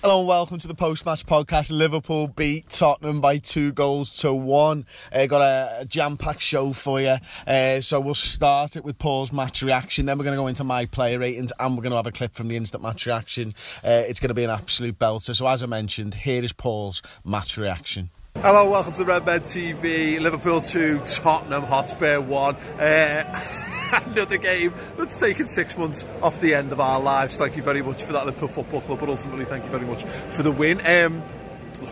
[0.00, 1.72] Hello and welcome to the post-match podcast.
[1.72, 4.86] Liverpool beat Tottenham by two goals to one.
[5.12, 7.16] Uh, got a, a jam-packed show for you.
[7.48, 10.06] Uh, so we'll start it with Paul's match reaction.
[10.06, 12.12] Then we're going to go into my player ratings and we're going to have a
[12.12, 13.54] clip from the instant match reaction.
[13.84, 15.34] Uh, it's going to be an absolute belter.
[15.34, 18.10] So as I mentioned, here is Paul's match reaction.
[18.36, 20.20] Hello, welcome to the Red Men TV.
[20.20, 22.56] Liverpool 2, Tottenham Hotspur 1.
[24.06, 27.36] Another game that's taken six months off the end of our lives.
[27.36, 30.04] Thank you very much for that Liverpool Football Club, but ultimately thank you very much
[30.04, 30.80] for the win.
[30.86, 31.22] Um,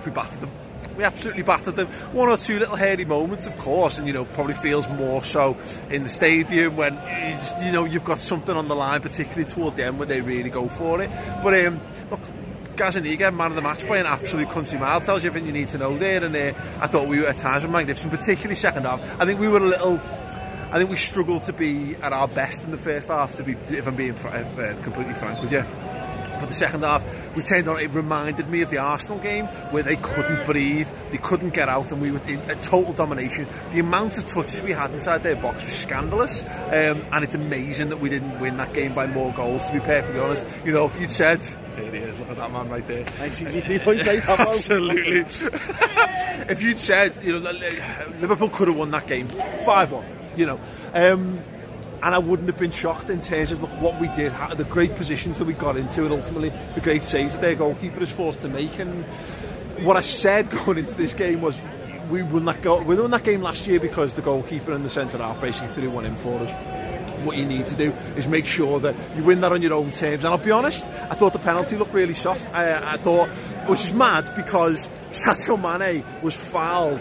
[0.04, 0.50] we battered them.
[0.96, 1.88] We absolutely battered them.
[2.12, 5.56] One or two little hairy moments, of course, and you know probably feels more so
[5.90, 6.94] in the stadium when
[7.64, 10.50] you, know you've got something on the line, particularly toward the end when they really
[10.50, 11.10] go for it.
[11.42, 12.20] But um, look,
[12.76, 15.78] Gazzaniga, man of the match an absolute country mile, tells you everything you need to
[15.78, 16.22] know there.
[16.24, 19.20] And uh, I thought we were at times were magnificent, particularly second half.
[19.20, 20.00] I think we were a little.
[20.70, 23.36] I think we struggled to be at our best in the first half.
[23.36, 25.64] To be, if I'm being fr- uh, completely frank with you.
[26.40, 27.02] But the second half,
[27.34, 27.80] we turned on.
[27.80, 31.92] It reminded me of the Arsenal game where they couldn't breathe, they couldn't get out,
[31.92, 33.46] and we were in a total domination.
[33.72, 37.88] The amount of touches we had inside their box was scandalous, um, and it's amazing
[37.88, 39.66] that we didn't win that game by more goals.
[39.68, 41.42] To be perfectly honest, you know, if you'd said,
[41.76, 44.28] "Here he is, look at that man right there," Thanks, easy three points eight.
[44.28, 45.20] Absolutely.
[46.50, 47.50] if you'd said, you know,
[48.20, 49.28] Liverpool could have won that game,
[49.64, 50.04] five-one,
[50.36, 50.60] you know.
[50.92, 51.42] Um,
[52.02, 54.94] and I wouldn't have been shocked in terms of what we did, how, the great
[54.96, 58.42] positions that we got into, and ultimately the great saves that their goalkeeper is forced
[58.42, 58.78] to make.
[58.78, 59.04] And
[59.84, 61.56] what I said going into this game was,
[62.10, 64.90] we won that goal, we won that game last year because the goalkeeper and the
[64.90, 67.24] centre half basically threw one in for us.
[67.24, 69.90] What you need to do is make sure that you win that on your own
[69.90, 70.22] terms.
[70.22, 72.46] And I'll be honest, I thought the penalty looked really soft.
[72.54, 73.28] I, I thought,
[73.68, 77.00] which is mad because Sadio Mane was fouled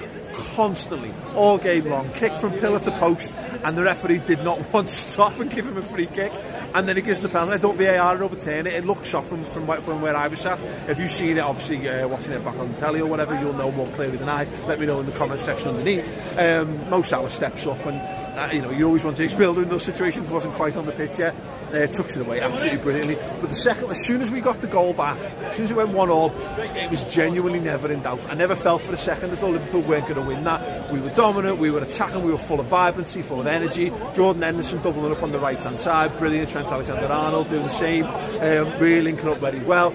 [0.56, 3.34] constantly all game long, kick from pillar to post,
[3.64, 6.32] and the referee did not want to stop and give him a free kick.
[6.74, 7.54] And then he gives the penalty.
[7.54, 8.74] I thought VAR overturn it.
[8.74, 10.62] It looked soft from, from, where- from where I was sat.
[10.90, 13.72] If you've seen it, obviously uh, watching it back on telly or whatever, you'll know
[13.72, 14.46] more clearly than I.
[14.68, 16.38] Let me know in the comment section underneath.
[16.38, 17.98] Um, Mo Salah steps up and
[18.38, 20.92] uh, you know, you always want James Milner in those situations, wasn't quite on the
[20.92, 21.34] pitch yet.
[21.76, 23.16] Uh, tucks it away absolutely brilliantly.
[23.42, 25.78] But the second, as soon as we got the goal back, as soon as it
[25.78, 28.26] went one all, it was genuinely never in doubt.
[28.30, 30.90] I never felt for a second as though Liverpool weren't going to win that.
[30.90, 33.92] We were dominant, we were attacking, we were full of vibrancy, full of energy.
[34.14, 36.50] Jordan Henderson doubling up on the right hand side, brilliant.
[36.50, 39.94] Trent Alexander-Arnold doing the same, um, really linking up very well.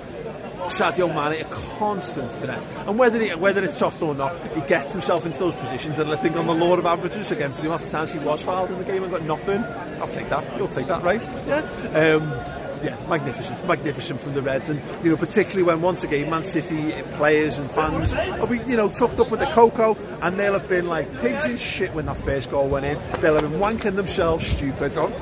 [0.69, 1.45] Sadio Mane a
[1.79, 5.57] constant threat, and whether he, whether it's soft or not, he gets himself into those
[5.57, 5.99] positions.
[5.99, 8.19] And I think on the law of averages again for the amount of times he
[8.19, 9.63] was fouled in the game and got nothing,
[10.01, 10.57] I'll take that.
[10.57, 11.23] You'll take that, right?
[11.47, 12.17] Yeah.
[12.17, 16.45] Um, yeah, magnificent, magnificent from the Reds, and you know particularly when once again Man
[16.45, 20.55] City players and fans will be you know tucked up with the cocoa, and they'll
[20.55, 22.99] have been like pigs in shit when that first goal went in.
[23.21, 25.13] They'll have been wanking themselves stupid, going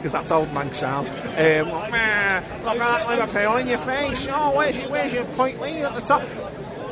[0.00, 1.08] because that's old man sound.
[1.08, 4.26] Um, "Meh, look at that Liverpool in your face.
[4.30, 6.22] Oh, where's your, where's your point lead at the top?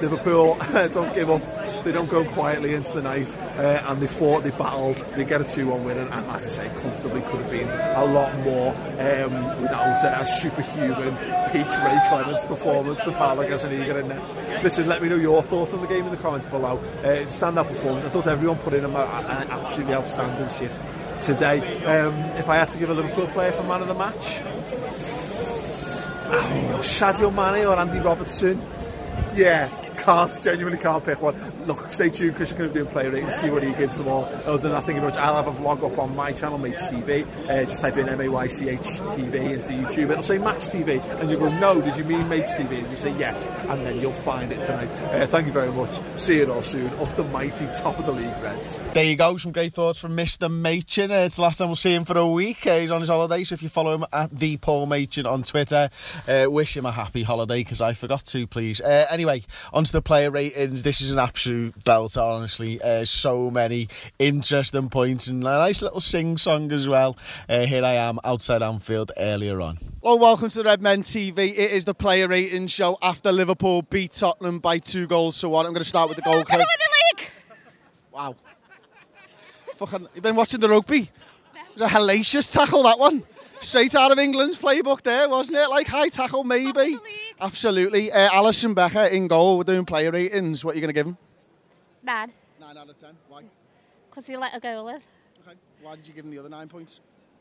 [0.02, 0.56] Liverpool
[0.92, 1.42] don't give up.
[1.84, 5.40] They don't go quietly into the night, uh, and they fought, they battled, they get
[5.40, 8.74] a 2-1 win, and, and like I say, comfortably could have been a lot more
[8.74, 11.16] um, without uh, a superhuman
[11.50, 14.62] peak Ray Clemence performance from Paulo Gazzaniga in net.
[14.62, 16.78] Listen, let me know your thoughts on the game in the comments below.
[17.02, 17.24] Uh,
[17.64, 18.04] performance.
[18.04, 20.78] I thought everyone put in an absolutely outstanding shift
[21.20, 21.84] today.
[21.84, 24.40] Um, if I had to give a Liverpool player for man of the match,
[26.30, 28.60] oh, Sadio Mane or Andy Robertson.
[29.34, 29.68] Yeah,
[30.08, 31.36] can't, genuinely can't pick one.
[31.66, 33.74] Look, stay tuned, Chris is going to do a play rate and see what he
[33.74, 34.24] gives them all.
[34.24, 35.20] Other than that, thank you very much.
[35.20, 37.26] I'll have a vlog up on my channel, Mates TV.
[37.46, 40.10] Uh, just type in M-A-Y-C-H TV into YouTube.
[40.10, 42.78] It'll say Match TV, and you'll go, no, did you mean Mates TV?
[42.78, 43.36] And you say yes,
[43.68, 44.88] and then you'll find it tonight.
[45.12, 45.90] Uh, thank you very much.
[46.16, 46.88] See you all soon.
[46.94, 48.78] Up the mighty top of the league, Reds.
[48.94, 50.50] There you go, some great thoughts from Mr.
[50.50, 51.10] Machin.
[51.10, 52.66] Uh, it's the last time we'll see him for a week.
[52.66, 55.42] Uh, he's on his holiday, so if you follow him at the Paul Machin on
[55.42, 55.90] Twitter,
[56.26, 58.80] uh, wish him a happy holiday because I forgot to, please.
[58.80, 59.42] Uh, anyway,
[59.74, 60.82] onto the player ratings.
[60.82, 62.80] This is an absolute belter, honestly.
[62.82, 63.88] Uh, so many
[64.18, 67.16] interesting points and a nice little sing song as well.
[67.48, 69.78] Uh, here I am outside Anfield earlier on.
[70.02, 71.50] Well, welcome to the Red Men TV.
[71.50, 75.66] It is the player ratings show after Liverpool beat Tottenham by two goals to one.
[75.66, 76.42] I'm going to start with the goal.
[76.44, 76.66] Get the
[77.18, 77.28] league!
[78.12, 78.36] Wow.
[79.76, 81.00] Fucking, you've been watching the rugby?
[81.00, 81.10] It
[81.74, 83.22] was a hellacious tackle, that one.
[83.60, 85.68] Straight out of England's playbook there, wasn't it?
[85.68, 86.98] Like high tackle, maybe.
[87.40, 88.10] Absolutely.
[88.10, 89.58] Uh, Alisson Becker in goal.
[89.58, 90.64] We're doing player ratings.
[90.64, 91.16] What are you going to give him?
[92.04, 92.30] Dad,
[92.60, 93.10] 9 out of 10.
[93.28, 93.42] Why?
[94.18, 95.02] because he let a goal live.
[95.46, 95.56] Okay.
[95.80, 96.98] Why did you give him the other nine points?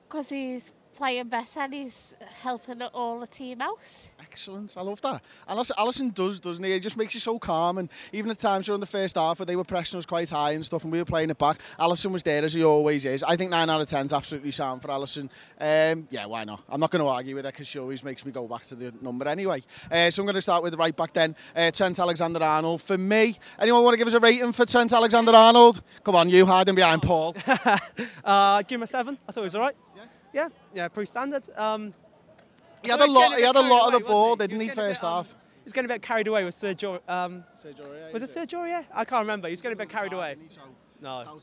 [0.07, 3.79] Because he's playing better and he's helping all the team out.
[4.19, 5.21] Excellent, I love that.
[5.47, 6.73] And Alisson, Alisson does, doesn't he?
[6.73, 7.77] It just makes you so calm.
[7.77, 10.51] And even at times during the first half where they were pressing us quite high
[10.51, 13.23] and stuff, and we were playing it back, Alisson was there as he always is.
[13.23, 15.29] I think nine out of ten is absolutely sound for Alisson.
[15.59, 16.63] Um, yeah, why not?
[16.67, 18.75] I'm not going to argue with her because she always makes me go back to
[18.75, 19.61] the number anyway.
[19.91, 21.35] Uh, so I'm going to start with the right back then.
[21.55, 22.81] Uh, Trent Alexander-Arnold.
[22.81, 25.81] For me, anyone want to give us a rating for Trent Alexander-Arnold?
[26.03, 27.35] Come on, you hiding behind Paul.
[28.23, 29.17] Uh, give him a seven.
[29.27, 29.75] I thought he was all right.
[30.37, 30.43] Yeah.
[30.43, 30.49] Yeah,
[30.83, 31.43] yeah, pretty standard.
[31.57, 31.93] Um,
[32.83, 33.37] He had I a thought lot.
[33.37, 34.47] He had a bit lot of the ball, wasn't he?
[34.47, 34.67] didn't he?
[34.67, 35.29] was getting a First bit, um, half.
[35.29, 36.99] He was getting a bit carried away with Sergio.
[37.09, 37.43] Um,
[38.13, 38.67] was it Sergio?
[38.67, 39.47] Yeah, I can't remember.
[39.47, 40.37] He was getting a bit carried away.
[40.99, 41.39] No.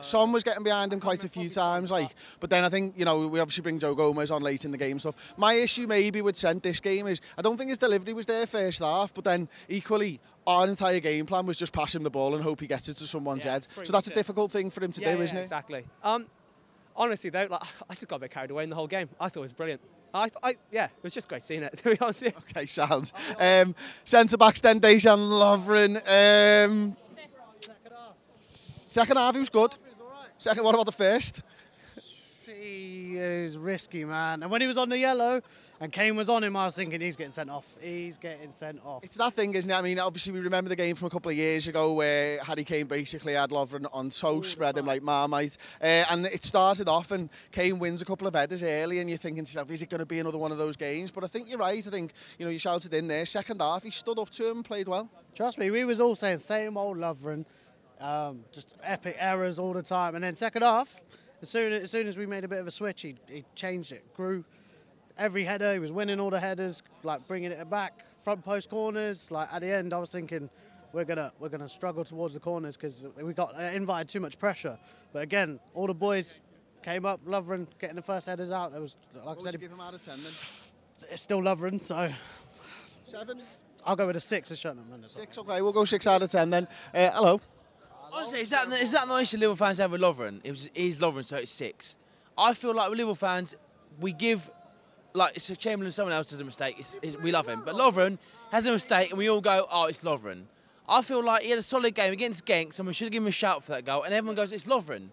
[0.00, 2.14] Son was getting behind him quite a few times, like.
[2.40, 4.78] But then I think you know we obviously bring Joe Gomez on late in the
[4.78, 5.34] game and stuff.
[5.36, 8.46] My issue maybe with Trent this game is I don't think his delivery was there
[8.46, 12.34] first half, but then equally our entire game plan was just pass him the ball
[12.34, 13.66] and hope he gets it to someone's Yeah, head.
[13.82, 15.42] So that's a difficult thing for him to yeah, do, yeah, isn't it?
[15.42, 15.84] Exactly.
[16.02, 16.26] Um,
[16.96, 19.08] honestly though, like I just got a bit carried away in the whole game.
[19.20, 19.80] I thought it was brilliant.
[20.12, 21.76] I, I, yeah, it was just great seeing it.
[21.78, 22.22] To be honest.
[22.22, 23.12] Okay, sounds.
[23.38, 23.74] Um,
[24.04, 25.96] Centre backs then Dejan Lovren.
[26.68, 26.96] Um,
[28.34, 29.74] second half he was good.
[30.38, 31.42] Second, what about the first?
[32.46, 34.42] He is risky, man.
[34.42, 35.40] And when he was on the yellow
[35.80, 37.64] and Kane was on him, I was thinking he's getting sent off.
[37.80, 39.02] He's getting sent off.
[39.02, 39.74] It's that thing, isn't it?
[39.74, 42.64] I mean, obviously we remember the game from a couple of years ago where Harry
[42.64, 45.56] Kane basically had Lovren on toast, spread him like Marmite.
[45.80, 49.18] Uh, and it started off and Kane wins a couple of headers early and you're
[49.18, 51.10] thinking to yourself, is it going to be another one of those games?
[51.10, 51.86] But I think you're right.
[51.86, 53.24] I think, you know, you shouted in there.
[53.26, 55.08] Second half, he stood up to him and played well.
[55.34, 57.44] Trust me, we was all saying same old Lovren,
[58.00, 60.14] um, just epic errors all the time.
[60.14, 61.00] And then second half,
[61.44, 63.92] as soon as, soon as we made a bit of a switch, he, he changed
[63.92, 64.44] it, grew.
[65.18, 69.30] Every header, he was winning all the headers, like bringing it back, front post corners.
[69.30, 70.48] Like at the end, I was thinking
[70.94, 74.38] we're gonna we're gonna struggle towards the corners because we got uh, invited too much
[74.38, 74.78] pressure.
[75.12, 76.32] But again, all the boys
[76.82, 78.72] came up, Lovren getting the first headers out.
[78.72, 80.32] It was like I said, him out of 10 then?
[81.10, 82.10] it's still Lovren, so
[83.04, 83.38] Seven?
[83.86, 85.04] I'll go with a six at Cheltenham.
[85.06, 86.68] Six, okay, we'll go six out of 10 then.
[86.94, 87.40] Uh, hello.
[88.14, 90.40] Honestly, is that, is that the issue Liverpool fans have with Lovren?
[90.44, 91.96] It was, is Lovren, so it's six.
[92.38, 93.56] I feel like with Liverpool fans,
[93.98, 94.48] we give,
[95.14, 97.62] like, it's a Chamberlain, someone else does a mistake, it's, it's, we love him.
[97.64, 98.18] But Lovren
[98.52, 100.44] has a mistake, and we all go, oh, it's Lovren.
[100.88, 103.28] I feel like he had a solid game against Genk, we should have given him
[103.28, 105.08] a shout for that goal, and everyone goes, it's Lovren.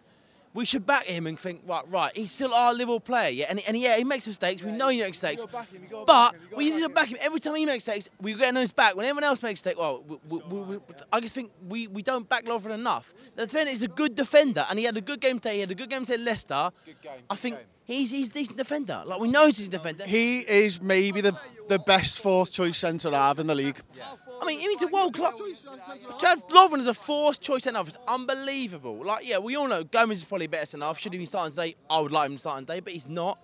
[0.54, 3.62] We should back him and think, right, right, he's still our Liverpool player, yeah, and,
[3.66, 5.46] and yeah, he makes mistakes, we know he makes mistakes,
[6.06, 8.10] but we need to back him every time he makes mistakes.
[8.22, 8.96] We get on his back.
[8.98, 10.80] When everyone else makes mistakes, well, we, we, we, we-
[11.12, 13.14] I just think we, we don't back Lovren enough.
[13.36, 15.56] The defender is a good defender, and he had a good game today.
[15.56, 16.70] He had a good game today at Leicester.
[17.30, 19.04] I think he's he's a decent defender.
[19.06, 20.06] Like we know he's a decent defender.
[20.06, 21.34] He is maybe the
[21.70, 23.80] the best fourth choice centre half in the league.
[24.42, 25.40] I mean, he's a world class.
[25.40, 27.88] Trav Lovren is a fourth choice centre half.
[27.88, 29.06] It's unbelievable.
[29.06, 30.98] Like, yeah, we all know Gomez is probably better centre half.
[31.00, 31.76] Should he be starting today?
[31.90, 33.38] I would like him starting today, but he's not.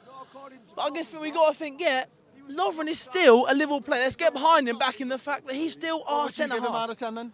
[0.75, 2.05] But I guess we got to think, yeah,
[2.49, 4.01] Lovren is still a Liverpool player.
[4.01, 6.55] Let's get behind him back in the fact that he's still our Would you centre
[6.55, 6.89] give him out half.
[6.89, 7.33] of 10 then?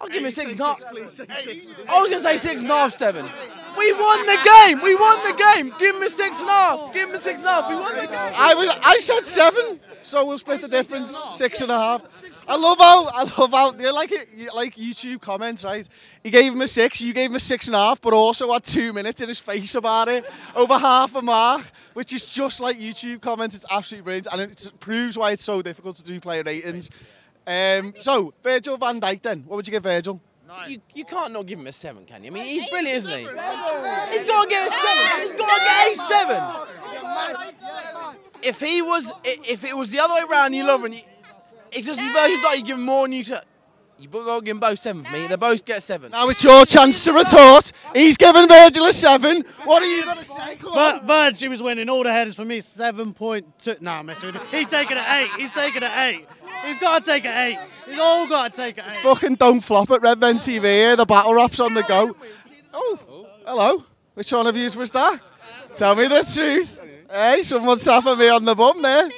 [0.00, 0.84] I'll give him a six and a half.
[0.84, 3.30] I was going to say six and a half, seven.
[3.82, 4.80] We won the game.
[4.80, 5.74] We won the game.
[5.76, 6.94] Give him a six and a half.
[6.94, 7.68] Give him a six and a half.
[7.68, 8.32] We won the game.
[8.36, 11.18] I was, I said seven, so we'll split the difference.
[11.32, 12.04] Six and a half.
[12.48, 15.88] I love how I love how they like it like YouTube comments, right?
[16.22, 18.52] He gave him a six, you gave him a six and a half, but also
[18.52, 20.24] had two minutes in his face about it,
[20.54, 21.62] over half a mark,
[21.94, 23.56] which is just like YouTube comments.
[23.56, 26.90] It's absolutely brilliant, and it proves why it's so difficult to do player ratings.
[27.46, 30.20] Um, so Virgil Van Dijk, then, what would you give Virgil?
[30.68, 32.30] You, you can't not give him a seven, can you?
[32.30, 33.18] I mean, he's brilliant, isn't he?
[33.20, 33.28] He's
[34.24, 35.28] got to get a seven.
[35.28, 36.42] He's got to get a seven.
[38.42, 40.92] If he was, if it was the other way around, you love him.
[41.72, 43.24] It's just the version that you give him more than you.
[43.24, 43.40] should-
[43.98, 45.26] You got to give them both seven for me.
[45.28, 46.10] They both get seven.
[46.10, 47.70] Now it's your chance to retort.
[47.94, 49.44] He's given Virgil a seven.
[49.64, 50.56] What are you going to say?
[50.56, 50.74] Come on.
[50.74, 52.60] But Verge, he was winning all the headers for me.
[52.60, 53.76] Seven point two.
[53.80, 54.58] Nah, I'm messing with you.
[54.58, 55.30] He's taking an eight.
[55.38, 56.26] He's taking an eight.
[56.64, 57.58] He's got to take an eight.
[57.86, 58.96] He's all got to take an eight.
[59.02, 60.96] Fucking don't flop at Red Men TV here.
[60.96, 62.16] The battle rap's on the go.
[62.72, 63.84] Oh, hello.
[64.14, 65.20] Which one of you was that?
[65.74, 66.80] Tell me the truth.
[67.10, 69.08] Hey, someone's tapping me on the bum there.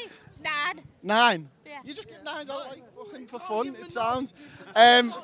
[0.43, 0.81] Nine.
[1.03, 1.49] Nine.
[1.67, 1.79] Yeah.
[1.85, 3.77] You just get nines out like fucking for fun.
[3.81, 4.35] It sounds.
[4.75, 5.15] Um,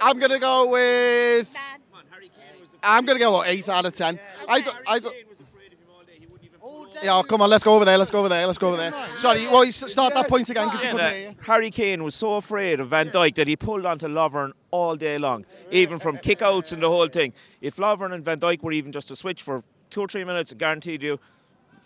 [0.00, 1.52] I'm gonna go with.
[1.52, 1.80] Dad.
[2.82, 4.18] I'm gonna go what, eight out of ten.
[4.48, 5.26] I, th- I, th-
[7.02, 7.98] yeah, oh, come on, let's go over there.
[7.98, 8.46] Let's go over there.
[8.46, 8.92] Let's go over there.
[9.16, 11.34] Sorry, well, you start that point again because couldn't hear you.
[11.42, 15.18] Harry Kane was so afraid of Van Dijk that he pulled onto Lovren all day
[15.18, 17.32] long, even from kickouts and the whole thing.
[17.60, 20.52] If Lovren and Van Dijk were even just to switch for two or three minutes,
[20.52, 21.18] I guaranteed you,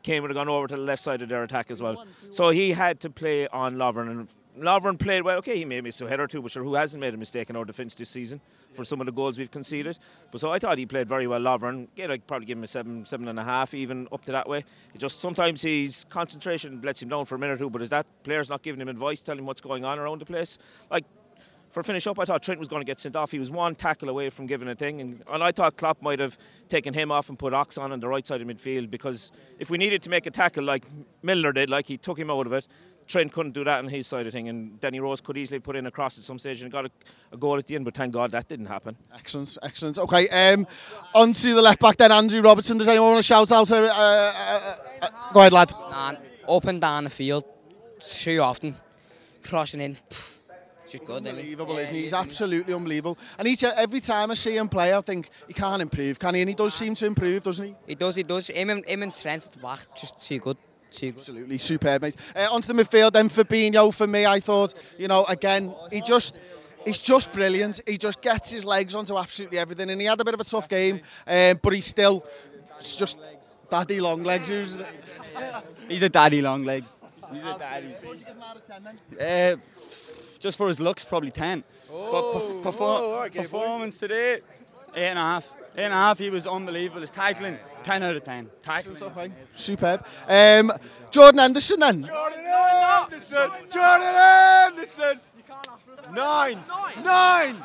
[0.03, 2.05] Kane would have gone over to the left side of their attack as well.
[2.31, 4.11] So he had to play on Lovren.
[4.11, 4.29] And
[4.59, 5.39] Lovren played well.
[5.39, 7.57] Okay, he made a head or two, but sure, who hasn't made a mistake in
[7.57, 8.41] our defence this season
[8.75, 9.99] for some of the goals we've conceded?
[10.31, 11.89] But so I thought he played very well, Lovren.
[11.97, 14.49] Yeah, I'd probably give him a seven, seven and a half, even up to that
[14.49, 14.65] way.
[14.95, 17.91] It just sometimes his concentration lets him down for a minute or two, but is
[17.91, 20.59] that player's not giving him advice, telling him what's going on around the place?
[20.91, 21.05] Like,
[21.73, 23.31] for finish up, I thought Trent was going to get sent off.
[23.31, 26.19] He was one tackle away from giving a thing, and, and I thought Klopp might
[26.19, 26.37] have
[26.69, 29.71] taken him off and put Ox on on the right side of midfield because if
[29.71, 30.85] we needed to make a tackle like
[31.23, 32.69] Milner did, like he took him out of it,
[33.07, 35.77] Trent couldn't do that on his side of thing, and Danny Rose could easily put
[35.77, 36.91] in a cross at some stage and got a,
[37.33, 37.85] a goal at the end.
[37.85, 38.97] But thank God that didn't happen.
[39.15, 39.99] Excellent, excellent.
[39.99, 40.67] Okay, um,
[41.15, 42.79] on to the left back then, Andrew Robertson.
[42.79, 43.71] Does anyone want to shout out?
[43.71, 45.73] Uh, uh, uh, go ahead, lad.
[45.91, 46.19] Man,
[46.49, 47.45] up and down the field
[48.01, 48.77] too often,
[49.43, 49.95] crossing in.
[49.95, 50.35] Pff,
[50.89, 51.31] Just good, isn't he?
[51.31, 52.03] Unbelievable, Yeah, isn't he?
[52.03, 53.19] He's absolutely unbelievable.
[53.39, 56.41] And each every time I see him play, I think he can't improve, can he?
[56.43, 57.75] And he does seem to improve, doesn't he?
[57.87, 58.49] He does, he does.
[58.49, 60.57] Him and, him and Trent at the back, just too good.
[60.93, 61.19] Too good.
[61.21, 62.17] Absolutely superb, mate.
[62.37, 63.93] Uh, onto the midfield then, Fabinho.
[63.93, 66.37] For me, I thought, you know, again, he just.
[66.85, 67.81] He's just brilliant.
[67.87, 70.45] He just gets his legs onto absolutely everything, and he had a bit of a
[70.45, 72.27] tough game, um, but he's still
[72.77, 73.19] it's just
[73.71, 74.49] daddy long legs.
[74.49, 74.65] He
[75.89, 76.93] He's a daddy long legs.
[77.33, 77.95] He's a daddy.
[79.21, 79.57] Uh,
[80.41, 81.63] just for his looks, probably 10.
[81.89, 84.41] but perf- perfor- performance today,
[84.95, 85.45] 8.5.
[85.77, 87.01] 8.5, he was unbelievable.
[87.01, 88.51] His tackling, 10 out of 10.
[88.63, 89.03] Tackling.
[89.03, 90.07] Okay, superb.
[90.29, 90.73] Um,
[91.11, 92.03] Jordan Henderson then.
[92.05, 93.51] Jordan Henderson!
[93.71, 95.21] Jordan Henderson!
[96.13, 96.59] Nine!
[97.03, 97.57] Nine!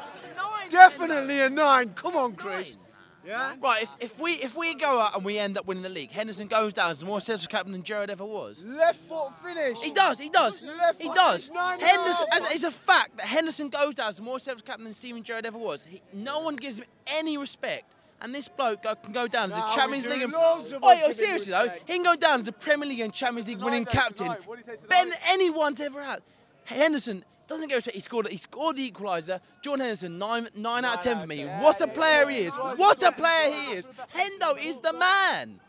[0.69, 1.93] Definitely a nine.
[1.95, 2.77] Come on, Chris.
[3.25, 3.55] Yeah?
[3.61, 6.11] Right, if, if we if we go out and we end up winning the league,
[6.11, 8.63] Henderson goes down as the more successful captain than Gerrard ever was.
[8.63, 9.81] Left foot finish.
[9.81, 11.49] He does, he does, Left he does.
[11.49, 12.41] finish, nine and a Henderson, half.
[12.43, 15.23] as, it's a fact that Henderson goes down as the more successful captain than Steven
[15.23, 15.83] Gerrard ever was.
[15.83, 17.93] He, no one gives him any respect.
[18.21, 20.07] And this bloke can go down as a the Champions.
[20.07, 20.23] League.
[20.23, 22.51] And, Loads of Oi, us oh, give seriously though, he can go down as the
[22.51, 24.27] Premier League and Champions League winning Tonight, captain.
[24.27, 24.41] tonight.
[24.45, 24.89] What do you say tonight?
[24.89, 26.21] Ben anyone's ever had.
[26.65, 27.95] Henderson doesn't get respect.
[27.95, 28.27] He scored.
[28.27, 29.39] He scored the equaliser.
[29.61, 31.45] John Henderson, nine, nine out of ten for me.
[31.45, 32.55] What a player he is!
[32.55, 33.89] What a player he is!
[34.15, 35.59] Hendo is the man.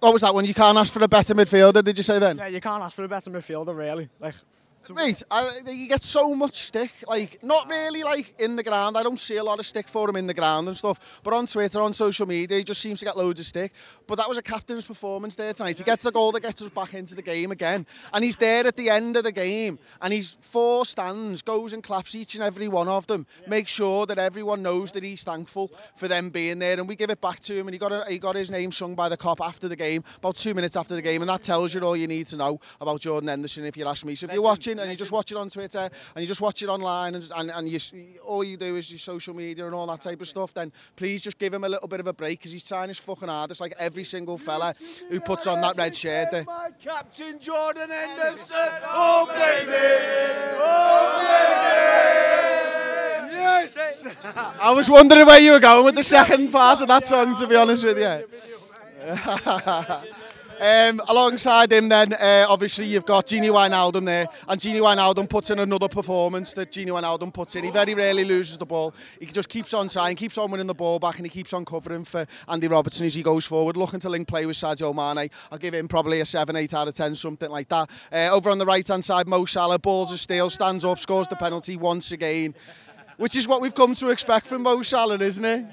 [0.00, 0.44] What was that one?
[0.44, 2.36] You can't ask for a better midfielder, did you say then?
[2.36, 4.10] Yeah, you can't ask for a better midfielder, really.
[4.20, 4.34] Like,
[4.92, 6.92] Mate, I, you get so much stick.
[7.06, 8.96] Like, not really like in the ground.
[8.96, 11.20] I don't see a lot of stick for him in the ground and stuff.
[11.22, 13.72] But on Twitter, on social media, he just seems to get loads of stick.
[14.06, 15.78] But that was a captain's performance there tonight.
[15.78, 17.86] He gets the goal that gets us back into the game again.
[18.12, 19.78] And he's there at the end of the game.
[20.02, 23.26] And he's four stands, goes and claps each and every one of them.
[23.46, 26.78] Make sure that everyone knows that he's thankful for them being there.
[26.78, 27.68] And we give it back to him.
[27.68, 30.04] And he got, a, he got his name sung by the Kop after the game,
[30.18, 31.22] about two minutes after the game.
[31.22, 34.04] And that tells you all you need to know about Jordan Henderson, if you ask
[34.04, 34.14] me.
[34.14, 35.78] So if you're watching and you just watch it on Twitter
[36.14, 37.78] and you just watch it online and, and, and you,
[38.24, 41.22] all you do is your social media and all that type of stuff, then please
[41.22, 43.60] just give him a little bit of a break because he's trying his fucking hardest
[43.60, 44.74] like every single fella
[45.08, 46.44] who puts on that red shirt there.
[46.44, 48.56] My captain Jordan Henderson.
[48.84, 49.72] Oh, oh baby.
[50.56, 52.34] Oh, baby.
[53.36, 54.06] Yes.
[54.60, 57.46] I was wondering where you were going with the second part of that song, to
[57.46, 58.24] be honest with you.
[60.60, 65.50] Um, alongside him, then uh, obviously you've got Gini Wijnaldum there, and Gini Wijnaldum puts
[65.50, 67.64] in another performance that Gini Wijnaldum puts in.
[67.64, 68.94] He very rarely loses the ball.
[69.18, 71.64] He just keeps on trying, keeps on winning the ball back, and he keeps on
[71.64, 75.28] covering for Andy Robertson as he goes forward, looking to link play with Sadio Mane.
[75.50, 77.90] I'll give him probably a 7, 8 out of 10, something like that.
[78.12, 81.36] Uh, over on the right-hand side, Mo Salah, balls of steel, stands up, scores the
[81.36, 82.54] penalty once again,
[83.16, 85.66] which is what we've come to expect from Mo Salah, isn't it?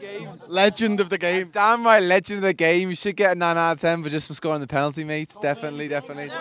[0.00, 0.48] Legend of the game.
[0.48, 1.50] Legend of the game.
[1.52, 2.88] Damn right, legend of the game.
[2.90, 5.34] You should get a 9 out of 10 for just for scoring the penalty, mate.
[5.42, 6.28] Definitely, definitely.
[6.28, 6.38] 9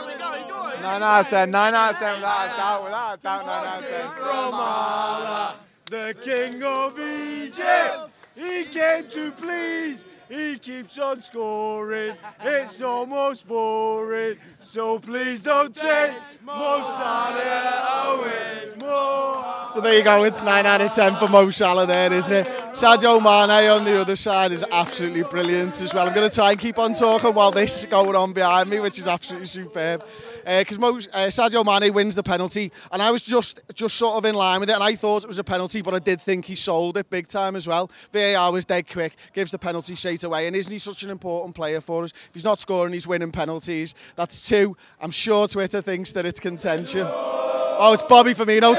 [1.04, 3.84] out of 10, 9 out of 10, without a doubt, without a doubt, 9 out
[3.84, 4.10] of 10.
[4.12, 8.16] From Allah, the king of Egypt.
[8.36, 10.06] He came to please.
[10.30, 12.16] He keeps on scoring.
[12.42, 14.38] It's almost boring.
[14.60, 16.13] So please don't take
[16.46, 18.72] Mo Salah away.
[18.80, 19.68] Mo.
[19.74, 22.48] So there you go, it's 9 out of 10 for Mo Salah there, isn't it?
[22.74, 26.08] Sadio Mane on the other side is absolutely brilliant as well.
[26.08, 28.80] I'm going to try and keep on talking while this is going on behind me,
[28.80, 30.06] which is absolutely superb.
[30.46, 34.26] Because Mo uh, Sadio Mane wins the penalty, and I was just just sort of
[34.26, 36.46] in line with it, and I thought it was a penalty, but I did think
[36.46, 37.92] he sold it big time as well.
[38.14, 41.56] VAR was dead quick, gives the penalty straight away, and isn't he such an important
[41.56, 42.12] player for us?
[42.12, 43.96] If he's not scoring, he's winning penalties.
[44.16, 44.78] That's two.
[45.02, 47.06] I'm sure Twitter thinks that it's contention.
[47.06, 48.76] Oh, it's Bobby Firmino.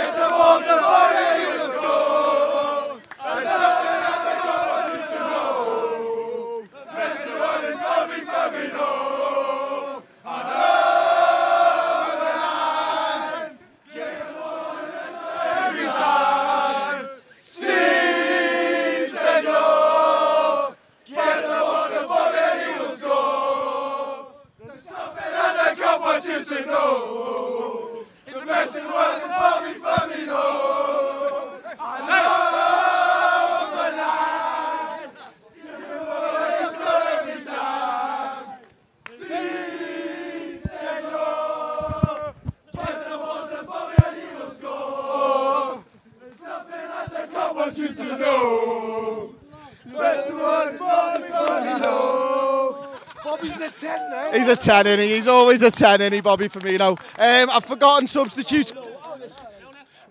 [54.33, 56.91] He's a 10, is He's always a 10, is Bobby Firmino.
[57.19, 58.73] Um, I've forgotten substitute.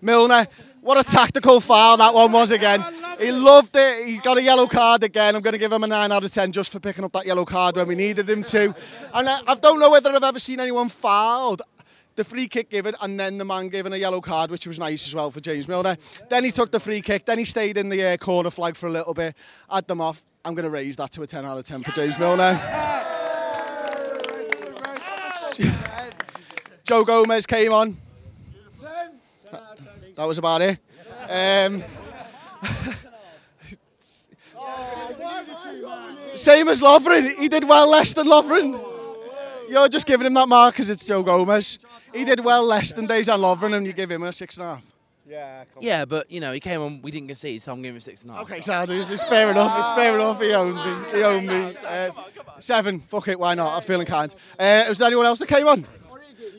[0.00, 0.46] Milner.
[0.80, 2.82] What a tactical foul that one was again.
[3.18, 4.06] He loved it.
[4.06, 5.36] He got a yellow card again.
[5.36, 7.26] I'm going to give him a 9 out of 10 just for picking up that
[7.26, 8.74] yellow card when we needed him to.
[9.12, 11.60] And I, I don't know whether I've ever seen anyone fouled
[12.16, 15.06] the free kick given and then the man given a yellow card, which was nice
[15.06, 15.96] as well for James Milner.
[16.30, 18.86] Then he took the free kick, then he stayed in the uh, corner flag for
[18.86, 19.36] a little bit,
[19.70, 20.24] had them off.
[20.44, 22.99] I'm going to raise that to a 10 out of 10 for James Milner.
[26.90, 27.96] Joe Gomez came on.
[30.16, 30.76] That was about it.
[31.22, 31.84] Um,
[36.34, 37.32] same as Lovren.
[37.38, 38.76] He did well less than Lovren.
[39.68, 41.78] You're just giving him that mark because it's Joe Gomez.
[42.12, 44.70] He did well less than Dejan Lovren and you give him a six and a
[44.70, 44.84] half.
[45.28, 47.02] Yeah, yeah, but you know he came on.
[47.02, 48.42] We didn't concede, so I'm giving him six and a half.
[48.42, 49.78] Okay, so it's, it's fair enough.
[49.78, 50.40] It's fair enough.
[50.40, 51.08] He owned me.
[51.12, 51.76] He owned me.
[51.86, 52.10] Uh,
[52.58, 52.98] seven.
[52.98, 53.38] Fuck it.
[53.38, 53.76] Why not?
[53.76, 54.34] I'm feeling kind.
[54.58, 55.86] Uh, was there anyone else that came on?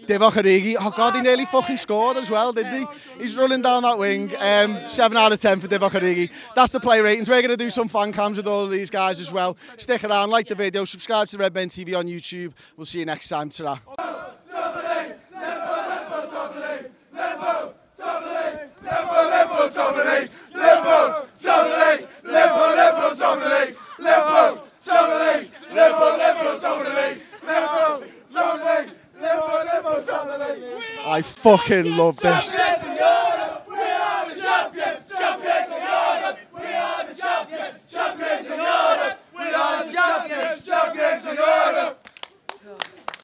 [0.05, 0.75] Divock Origi.
[0.79, 2.87] Oh God, he nearly fucking scored as well, didn't he?
[3.19, 4.31] He's running down that wing.
[4.39, 6.29] Um, seven out of ten for Divock Origi.
[6.55, 7.29] That's the play ratings.
[7.29, 9.57] We're going to do some fan cams with all of these guys as well.
[9.77, 12.53] Stick around, like the video, subscribe to the Red Men TV on YouTube.
[12.75, 13.49] We'll see you next time.
[13.49, 13.79] ta
[31.05, 32.60] I fucking love this.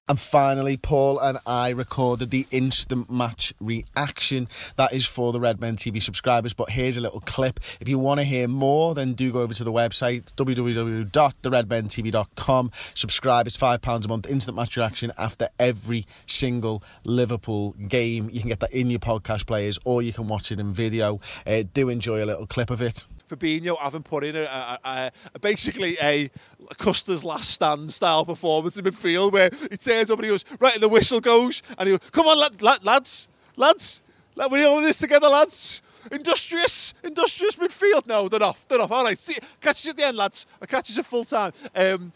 [0.10, 4.48] And finally, Paul and I recorded the instant match reaction.
[4.78, 6.54] That is for the Red Men TV subscribers.
[6.54, 7.60] But here's a little clip.
[7.82, 12.72] If you want to hear more, then do go over to the website www.theredmentv.com.
[12.94, 13.48] Subscribe.
[13.48, 14.30] It's £5 a month.
[14.30, 18.30] Instant match reaction after every single Liverpool game.
[18.32, 21.20] You can get that in your podcast players or you can watch it in video.
[21.46, 23.06] Uh, do enjoy a little clip of it.
[23.28, 26.30] Fabinho having put in a, a, a, a basically a
[26.78, 30.74] Custer's last stand style performance in midfield where he turns up and he goes, right,
[30.74, 34.04] and the whistle goes, and he goes, come on, lad, lad, lads, lads,
[34.36, 35.82] let we're all in this together, lads.
[36.12, 38.08] Industrious, industrious midfield.
[38.08, 38.92] No, they're off, they're off.
[38.92, 40.46] All right, see, catch you at the end, lads.
[40.62, 41.52] I catch you at full time.
[41.76, 42.14] Um,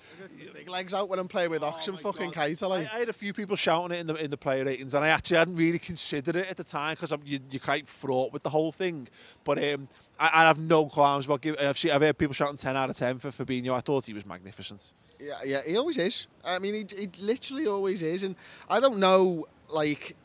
[0.71, 2.63] legs out when I'm playing with Oxen, oh fucking kite.
[2.63, 5.05] I, I had a few people shouting it in the in the player ratings, and
[5.05, 8.43] I actually hadn't really considered it at the time because you, you're quite fraught with
[8.43, 9.07] the whole thing.
[9.43, 9.87] But um,
[10.19, 11.59] I, I have no qualms about giving.
[11.59, 13.73] I've, I've heard people shouting 10 out of 10 for Fabinho.
[13.73, 14.93] I thought he was magnificent.
[15.19, 16.27] Yeah, yeah, he always is.
[16.43, 18.35] I mean, he, he literally always is, and
[18.69, 20.15] I don't know, like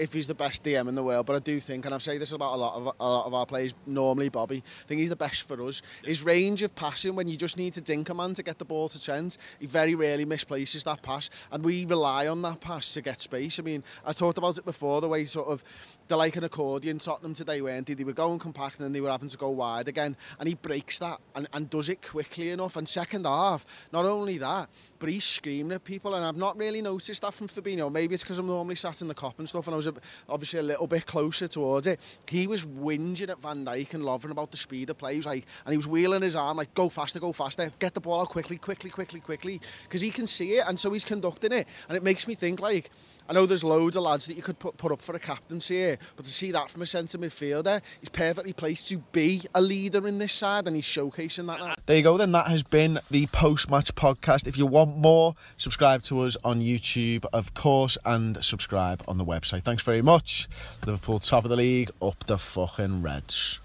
[0.00, 2.18] if he's the best DM in the world, but I do think, and I've said
[2.20, 5.10] this about a lot of a lot of our players normally, Bobby, I think he's
[5.10, 5.82] the best for us.
[6.04, 8.64] His range of passing when you just need to dink a man to get the
[8.64, 12.94] ball to Trent, he very rarely misplaces that pass, and we rely on that pass
[12.94, 13.58] to get space.
[13.58, 15.62] I mean, I talked about it before, the way sort of
[16.08, 17.94] they're like an accordion Tottenham today, weren't they?
[17.94, 20.54] They were going compact and then they were having to go wide again, and he
[20.54, 22.76] breaks that and, and does it quickly enough.
[22.76, 26.80] And second half, not only that, but he's screaming at people, and I've not really
[26.80, 27.92] noticed that from Fabinho.
[27.92, 30.00] Maybe it's because I'm normally sat in the Kop and stuff, and I was a,
[30.28, 32.00] obviously a little bit closer towards it.
[32.28, 35.12] He was whinging at Van Dijk and Lovren about the speed of play.
[35.12, 37.94] He was like, and he was wheeling his arm like, go faster, go faster, get
[37.94, 41.04] the ball out quickly, quickly, quickly, quickly, because he can see it, and so he's
[41.04, 42.90] conducting it, and it makes me think like
[43.30, 45.76] I know there's loads of lads that you could put, put up for a captaincy
[45.76, 49.62] here, but to see that from a centre midfielder, he's perfectly placed to be a
[49.62, 51.74] leader in this side and he's showcasing that now.
[51.86, 54.48] There you go then, that has been the post-match podcast.
[54.48, 59.24] If you want more, subscribe to us on YouTube, of course, and subscribe on the
[59.24, 59.62] website.
[59.62, 60.48] Thanks very much.
[60.84, 63.58] Liverpool top of the league, up the fucking Reds.